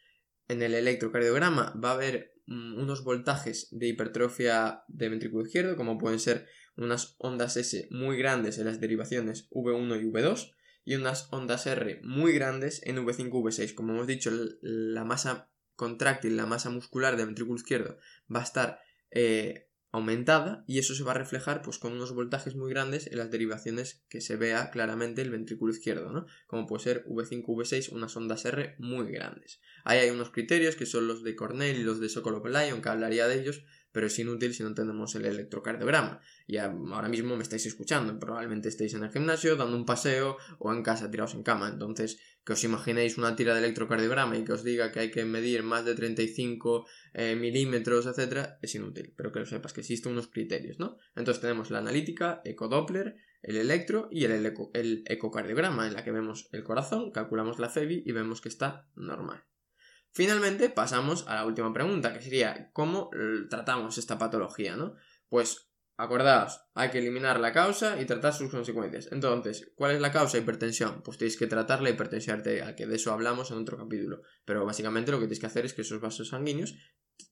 En 0.49 0.61
el 0.61 0.73
electrocardiograma 0.73 1.73
va 1.81 1.91
a 1.91 1.93
haber 1.93 2.35
mm, 2.47 2.79
unos 2.79 3.03
voltajes 3.05 3.69
de 3.71 3.87
hipertrofia 3.87 4.83
de 4.89 5.09
ventrículo 5.09 5.45
izquierdo, 5.45 5.77
como 5.77 5.97
pueden 5.97 6.19
ser 6.19 6.47
unas 6.75 7.15
ondas 7.19 7.55
S 7.55 7.87
muy 7.91 8.17
grandes 8.17 8.57
en 8.57 8.65
las 8.65 8.81
derivaciones 8.81 9.49
V1 9.51 10.01
y 10.01 10.05
V2 10.11 10.53
y 10.83 10.95
unas 10.95 11.31
ondas 11.31 11.65
R 11.65 12.01
muy 12.03 12.33
grandes 12.33 12.81
en 12.83 12.97
V5 12.97 13.27
y 13.27 13.29
V6. 13.29 13.73
Como 13.73 13.93
hemos 13.93 14.07
dicho, 14.07 14.31
la 14.61 15.05
masa 15.05 15.49
contráctil, 15.75 16.35
la 16.35 16.45
masa 16.45 16.69
muscular 16.69 17.15
del 17.15 17.27
ventrículo 17.27 17.55
izquierdo 17.55 17.97
va 18.33 18.41
a 18.41 18.43
estar 18.43 18.79
eh, 19.13 19.69
aumentada 19.93 20.63
y 20.67 20.79
eso 20.79 20.95
se 20.95 21.03
va 21.03 21.11
a 21.11 21.15
reflejar 21.15 21.61
pues 21.61 21.77
con 21.77 21.93
unos 21.93 22.13
voltajes 22.13 22.55
muy 22.55 22.71
grandes 22.71 23.05
en 23.05 23.19
las 23.19 23.29
derivaciones 23.29 24.03
que 24.09 24.21
se 24.21 24.35
vea 24.37 24.71
claramente 24.71 25.21
el 25.21 25.29
ventrículo 25.29 25.71
izquierdo, 25.71 26.11
¿no? 26.11 26.25
Como 26.47 26.65
puede 26.65 26.83
ser 26.83 27.05
V5, 27.05 27.45
V6, 27.45 27.91
unas 27.91 28.17
ondas 28.17 28.43
R 28.45 28.75
muy 28.79 29.11
grandes. 29.11 29.61
Ahí 29.83 29.99
hay 29.99 30.09
unos 30.09 30.31
criterios 30.31 30.75
que 30.75 30.87
son 30.87 31.07
los 31.07 31.23
de 31.23 31.35
Cornell 31.35 31.77
y 31.77 31.83
los 31.83 31.99
de 31.99 32.09
Sokolov-Lyon, 32.09 32.81
que 32.81 32.89
hablaría 32.89 33.27
de 33.27 33.39
ellos, 33.39 33.63
pero 33.91 34.07
es 34.07 34.17
inútil 34.17 34.55
si 34.55 34.63
no 34.63 34.73
tenemos 34.73 35.13
el 35.13 35.25
electrocardiograma. 35.25 36.19
Y 36.47 36.57
ahora 36.57 37.07
mismo 37.07 37.37
me 37.37 37.43
estáis 37.43 37.67
escuchando, 37.67 38.17
probablemente 38.19 38.69
estéis 38.69 38.95
en 38.95 39.03
el 39.03 39.11
gimnasio 39.11 39.55
dando 39.55 39.77
un 39.77 39.85
paseo 39.85 40.37
o 40.57 40.73
en 40.73 40.81
casa 40.81 41.11
tirados 41.11 41.35
en 41.35 41.43
cama. 41.43 41.69
Entonces, 41.69 42.17
que 42.45 42.53
os 42.53 42.63
imaginéis 42.63 43.17
una 43.17 43.35
tira 43.35 43.53
de 43.53 43.59
electrocardiograma 43.59 44.37
y 44.37 44.43
que 44.43 44.53
os 44.53 44.63
diga 44.63 44.91
que 44.91 44.99
hay 44.99 45.11
que 45.11 45.23
medir 45.25 45.63
más 45.63 45.85
de 45.85 45.95
35 45.95 46.85
eh, 47.13 47.35
milímetros, 47.35 48.05
etcétera, 48.05 48.59
es 48.61 48.75
inútil. 48.75 49.13
Pero 49.15 49.31
que 49.31 49.39
lo 49.39 49.45
sepas 49.45 49.73
que 49.73 49.81
existen 49.81 50.11
unos 50.11 50.27
criterios, 50.27 50.79
¿no? 50.79 50.97
Entonces 51.15 51.41
tenemos 51.41 51.71
la 51.71 51.79
analítica, 51.79 52.41
ecodoppler, 52.43 53.15
el 53.41 53.57
electro 53.57 54.09
y 54.11 54.25
el, 54.25 54.53
el 54.73 55.03
ecocardiograma, 55.07 55.87
en 55.87 55.93
la 55.93 56.03
que 56.03 56.11
vemos 56.11 56.49
el 56.51 56.63
corazón, 56.63 57.11
calculamos 57.11 57.59
la 57.59 57.69
FEBI 57.69 58.03
y 58.05 58.11
vemos 58.11 58.41
que 58.41 58.49
está 58.49 58.87
normal. 58.95 59.43
Finalmente 60.11 60.69
pasamos 60.69 61.27
a 61.27 61.35
la 61.35 61.45
última 61.45 61.73
pregunta, 61.73 62.13
que 62.13 62.21
sería 62.21 62.69
¿cómo 62.71 63.09
tratamos 63.49 63.97
esta 63.97 64.19
patología? 64.19 64.75
¿no? 64.75 64.95
Pues 65.27 65.72
acordaos, 65.97 66.61
hay 66.73 66.89
que 66.89 66.99
eliminar 66.99 67.39
la 67.39 67.51
causa 67.51 68.01
y 68.01 68.05
tratar 68.05 68.33
sus 68.33 68.49
consecuencias. 68.49 69.09
Entonces, 69.11 69.71
¿cuál 69.75 69.91
es 69.91 70.01
la 70.01 70.11
causa? 70.11 70.37
Hipertensión. 70.37 71.01
Pues 71.03 71.17
tenéis 71.17 71.37
que 71.37 71.47
tratar 71.47 71.81
la 71.81 71.89
hipertensión 71.89 72.37
arterial, 72.37 72.75
que 72.75 72.87
de 72.87 72.95
eso 72.95 73.11
hablamos 73.11 73.51
en 73.51 73.57
otro 73.57 73.77
capítulo. 73.77 74.21
Pero 74.45 74.65
básicamente 74.65 75.11
lo 75.11 75.19
que 75.19 75.25
tenéis 75.25 75.39
que 75.39 75.47
hacer 75.47 75.65
es 75.65 75.73
que 75.73 75.81
esos 75.81 76.01
vasos 76.01 76.29
sanguíneos 76.29 76.75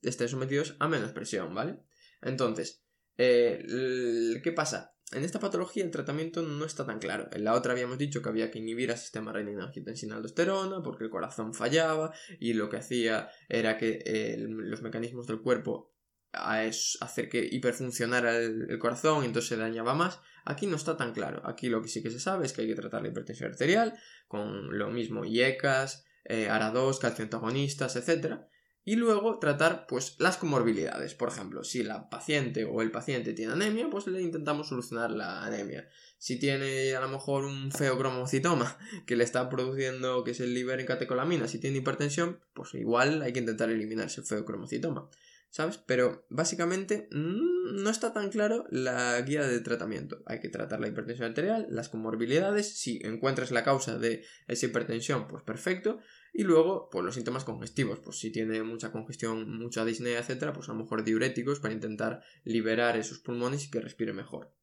estén 0.01 0.29
sometidos 0.29 0.75
a 0.79 0.87
menos 0.87 1.11
presión, 1.11 1.53
¿vale? 1.53 1.79
Entonces, 2.21 2.83
eh, 3.17 4.39
¿qué 4.43 4.51
pasa? 4.51 4.95
En 5.11 5.25
esta 5.25 5.39
patología 5.39 5.83
el 5.83 5.91
tratamiento 5.91 6.41
no 6.41 6.63
está 6.63 6.85
tan 6.85 6.99
claro. 6.99 7.27
En 7.33 7.43
la 7.43 7.53
otra 7.53 7.73
habíamos 7.73 7.97
dicho 7.97 8.21
que 8.21 8.29
había 8.29 8.49
que 8.49 8.59
inhibir 8.59 8.91
al 8.91 8.97
sistema 8.97 9.33
renina-angiotensina-aldosterona 9.33 10.81
porque 10.81 11.03
el 11.03 11.09
corazón 11.09 11.53
fallaba 11.53 12.13
y 12.39 12.53
lo 12.53 12.69
que 12.69 12.77
hacía 12.77 13.29
era 13.49 13.77
que 13.77 13.99
eh, 14.05 14.37
los 14.39 14.81
mecanismos 14.81 15.27
del 15.27 15.41
cuerpo 15.41 15.90
a 16.33 16.61
hacer 16.61 17.29
que 17.29 17.47
hiperfuncionara 17.51 18.37
el, 18.37 18.79
corazón 18.79 19.23
y 19.23 19.27
entonces 19.27 19.49
se 19.49 19.57
dañaba 19.57 19.93
más. 19.93 20.19
Aquí 20.45 20.67
no 20.67 20.75
está 20.75 20.97
tan 20.97 21.13
claro. 21.13 21.41
Aquí 21.45 21.69
lo 21.69 21.81
que 21.81 21.87
sí 21.87 22.01
que 22.01 22.09
se 22.09 22.19
sabe 22.19 22.45
es 22.45 22.53
que 22.53 22.61
hay 22.61 22.67
que 22.67 22.75
tratar 22.75 23.01
la 23.01 23.09
hipertensión 23.09 23.51
arterial 23.51 23.93
con 24.27 24.77
lo 24.77 24.89
mismo 24.89 25.25
IECAS, 25.25 26.05
eh, 26.25 26.47
ARA2, 26.49 26.99
calcio 26.99 27.23
antagonistas, 27.23 27.95
etc 27.95 28.41
y 28.83 28.95
luego 28.95 29.37
tratar 29.37 29.85
pues 29.87 30.15
las 30.19 30.37
comorbilidades. 30.37 31.13
Por 31.13 31.29
ejemplo, 31.29 31.63
si 31.63 31.83
la 31.83 32.09
paciente 32.09 32.65
o 32.65 32.81
el 32.81 32.91
paciente 32.91 33.33
tiene 33.33 33.53
anemia, 33.53 33.87
pues 33.89 34.07
le 34.07 34.21
intentamos 34.21 34.69
solucionar 34.69 35.11
la 35.11 35.43
anemia. 35.43 35.87
Si 36.17 36.39
tiene 36.39 36.95
a 36.95 37.01
lo 37.01 37.09
mejor 37.09 37.45
un 37.45 37.71
feocromocitoma 37.71 38.77
que 39.05 39.15
le 39.15 39.23
está 39.23 39.49
produciendo 39.49 40.23
que 40.23 40.33
se 40.33 40.47
libere 40.47 40.85
catecolamina, 40.85 41.47
si 41.47 41.59
tiene 41.59 41.77
hipertensión, 41.77 42.39
pues 42.53 42.73
igual 42.73 43.21
hay 43.21 43.33
que 43.33 43.39
intentar 43.39 43.69
eliminar 43.69 44.07
ese 44.07 44.23
feocromocitoma. 44.23 45.09
¿Sabes? 45.51 45.77
Pero 45.77 46.25
básicamente 46.29 47.09
mm, 47.11 47.83
no 47.83 47.89
está 47.89 48.13
tan 48.13 48.29
claro 48.29 48.65
la 48.71 49.21
guía 49.21 49.45
de 49.45 49.59
tratamiento. 49.59 50.23
Hay 50.25 50.39
que 50.39 50.47
tratar 50.47 50.79
la 50.79 50.87
hipertensión 50.87 51.27
arterial, 51.27 51.67
las 51.69 51.89
comorbilidades. 51.89 52.79
Si 52.79 53.01
encuentras 53.03 53.51
la 53.51 53.65
causa 53.65 53.97
de 53.97 54.23
esa 54.47 54.67
hipertensión, 54.67 55.27
pues 55.27 55.43
perfecto. 55.43 55.99
Y 56.31 56.43
luego, 56.43 56.89
pues 56.89 57.03
los 57.03 57.15
síntomas 57.15 57.43
congestivos, 57.43 57.99
pues 57.99 58.17
si 58.17 58.31
tiene 58.31 58.63
mucha 58.63 58.93
congestión, 58.93 59.57
mucha 59.57 59.83
disnea, 59.83 60.19
etcétera, 60.19 60.53
pues 60.53 60.69
a 60.69 60.71
lo 60.71 60.79
mejor 60.79 61.03
diuréticos 61.03 61.59
para 61.59 61.73
intentar 61.73 62.23
liberar 62.45 62.95
esos 62.95 63.19
pulmones 63.19 63.65
y 63.65 63.71
que 63.71 63.81
respire 63.81 64.13
mejor. 64.13 64.55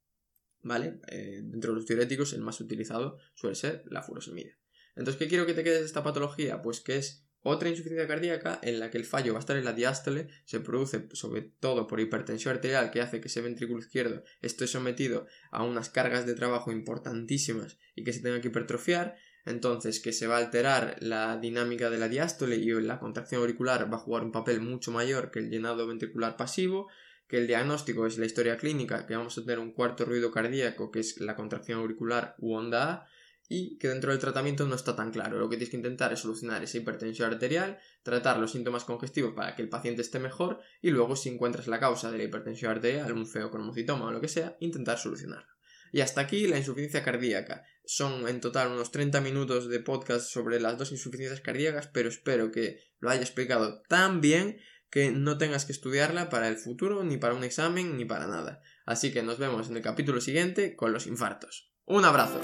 ¿Vale? 0.62 1.00
Eh, 1.08 1.42
dentro 1.44 1.72
de 1.72 1.80
los 1.80 1.86
diuréticos, 1.86 2.32
el 2.32 2.40
más 2.40 2.62
utilizado 2.62 3.18
suele 3.34 3.56
ser 3.56 3.84
la 3.90 4.02
furosemida. 4.02 4.52
Entonces, 4.96 5.18
¿qué 5.18 5.28
quiero 5.28 5.44
que 5.44 5.52
te 5.52 5.62
quedes 5.62 5.80
de 5.80 5.86
esta 5.86 6.02
patología? 6.02 6.62
Pues 6.62 6.80
que 6.80 6.96
es 6.96 7.27
otra 7.42 7.68
insuficiencia 7.68 8.08
cardíaca 8.08 8.58
en 8.62 8.80
la 8.80 8.90
que 8.90 8.98
el 8.98 9.04
fallo 9.04 9.32
va 9.32 9.38
a 9.38 9.40
estar 9.40 9.56
en 9.56 9.64
la 9.64 9.72
diástole, 9.72 10.28
se 10.44 10.60
produce 10.60 11.08
sobre 11.12 11.42
todo 11.42 11.86
por 11.86 12.00
hipertensión 12.00 12.54
arterial 12.54 12.90
que 12.90 13.00
hace 13.00 13.20
que 13.20 13.28
ese 13.28 13.40
ventrículo 13.40 13.78
izquierdo 13.78 14.24
esté 14.42 14.66
sometido 14.66 15.26
a 15.50 15.62
unas 15.62 15.88
cargas 15.88 16.26
de 16.26 16.34
trabajo 16.34 16.72
importantísimas 16.72 17.78
y 17.94 18.04
que 18.04 18.12
se 18.12 18.20
tenga 18.20 18.40
que 18.40 18.48
hipertrofiar. 18.48 19.16
Entonces 19.46 20.00
que 20.00 20.12
se 20.12 20.26
va 20.26 20.36
a 20.36 20.40
alterar 20.40 20.96
la 21.00 21.38
dinámica 21.38 21.88
de 21.90 21.98
la 21.98 22.08
diástole 22.08 22.56
y 22.56 22.68
la 22.82 22.98
contracción 22.98 23.40
auricular 23.40 23.90
va 23.90 23.96
a 23.96 24.00
jugar 24.00 24.24
un 24.24 24.32
papel 24.32 24.60
mucho 24.60 24.90
mayor 24.90 25.30
que 25.30 25.38
el 25.38 25.48
llenado 25.48 25.86
ventricular 25.86 26.36
pasivo, 26.36 26.88
que 27.28 27.38
el 27.38 27.46
diagnóstico 27.46 28.06
es 28.06 28.18
la 28.18 28.26
historia 28.26 28.56
clínica, 28.56 29.06
que 29.06 29.16
vamos 29.16 29.38
a 29.38 29.42
tener 29.42 29.58
un 29.58 29.72
cuarto 29.72 30.04
ruido 30.04 30.32
cardíaco, 30.32 30.90
que 30.90 31.00
es 31.00 31.20
la 31.20 31.36
contracción 31.36 31.80
auricular 31.80 32.34
u 32.38 32.54
onda 32.54 32.92
A, 32.92 33.06
y 33.48 33.78
que 33.78 33.88
dentro 33.88 34.10
del 34.10 34.20
tratamiento 34.20 34.66
no 34.66 34.74
está 34.74 34.94
tan 34.94 35.10
claro. 35.10 35.38
Lo 35.38 35.48
que 35.48 35.56
tienes 35.56 35.70
que 35.70 35.76
intentar 35.76 36.12
es 36.12 36.20
solucionar 36.20 36.62
esa 36.62 36.76
hipertensión 36.76 37.32
arterial, 37.32 37.78
tratar 38.02 38.38
los 38.38 38.52
síntomas 38.52 38.84
congestivos 38.84 39.32
para 39.34 39.56
que 39.56 39.62
el 39.62 39.68
paciente 39.68 40.02
esté 40.02 40.18
mejor 40.18 40.60
y 40.82 40.90
luego 40.90 41.16
si 41.16 41.30
encuentras 41.30 41.66
la 41.66 41.80
causa 41.80 42.10
de 42.10 42.18
la 42.18 42.24
hipertensión 42.24 42.70
arterial, 42.70 43.12
un 43.12 43.26
feocromocitoma 43.26 44.06
o 44.06 44.12
lo 44.12 44.20
que 44.20 44.28
sea, 44.28 44.56
intentar 44.60 44.98
solucionarlo. 44.98 45.48
Y 45.90 46.02
hasta 46.02 46.20
aquí 46.20 46.46
la 46.46 46.58
insuficiencia 46.58 47.02
cardíaca. 47.02 47.64
Son 47.84 48.28
en 48.28 48.40
total 48.40 48.70
unos 48.70 48.90
30 48.90 49.22
minutos 49.22 49.68
de 49.70 49.80
podcast 49.80 50.30
sobre 50.30 50.60
las 50.60 50.76
dos 50.76 50.92
insuficiencias 50.92 51.40
cardíacas, 51.40 51.86
pero 51.86 52.10
espero 52.10 52.52
que 52.52 52.80
lo 52.98 53.08
haya 53.08 53.22
explicado 53.22 53.80
tan 53.88 54.20
bien 54.20 54.58
que 54.90 55.10
no 55.10 55.38
tengas 55.38 55.64
que 55.64 55.72
estudiarla 55.72 56.28
para 56.28 56.48
el 56.48 56.56
futuro, 56.56 57.04
ni 57.04 57.16
para 57.16 57.34
un 57.34 57.44
examen, 57.44 57.96
ni 57.96 58.04
para 58.04 58.26
nada. 58.26 58.60
Así 58.84 59.12
que 59.12 59.22
nos 59.22 59.38
vemos 59.38 59.68
en 59.68 59.76
el 59.76 59.82
capítulo 59.82 60.20
siguiente 60.20 60.76
con 60.76 60.92
los 60.92 61.06
infartos. 61.06 61.72
Un 61.84 62.04
abrazo. 62.04 62.40